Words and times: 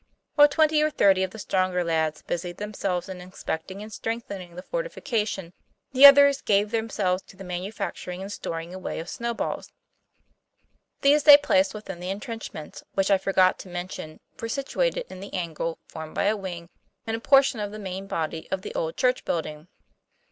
While 0.33 0.47
twenty 0.47 0.81
or 0.81 0.89
thirty 0.89 1.21
of 1.21 1.29
the 1.29 1.37
stronger 1.37 1.83
lads 1.83 2.23
busied 2.23 2.57
themselves 2.57 3.07
in 3.07 3.21
inspecting 3.21 3.83
and 3.83 3.93
strengthening 3.93 4.55
the 4.55 4.63
for 4.63 4.81
tification, 4.81 5.53
the 5.91 6.07
others 6.07 6.41
gave 6.41 6.71
themselves 6.71 7.21
to 7.27 7.37
the 7.37 7.43
manu 7.43 7.71
facturing 7.71 8.19
and 8.21 8.31
storing 8.33 8.73
away 8.73 8.97
of 8.99 9.07
snowballs. 9.07 9.71
These 11.01 11.21
they 11.21 11.37
placed 11.37 11.75
within 11.75 11.99
the 11.99 12.09
intrenchments, 12.09 12.83
which, 12.95 13.11
I 13.11 13.19
forgot 13.19 13.59
to 13.59 13.69
mention, 13.69 14.19
were 14.41 14.49
situated 14.49 15.05
in 15.07 15.19
the 15.19 15.35
angle 15.35 15.77
formed 15.87 16.15
by 16.15 16.23
a 16.23 16.35
wing 16.35 16.69
and 17.05 17.15
a 17.15 17.19
portion 17.19 17.59
of 17.59 17.71
the 17.71 17.77
main 17.77 18.07
body 18.07 18.47
of 18.49 18.63
the 18.63 18.73
"old 18.73 18.97
church 18.97 19.23
building." 19.23 19.67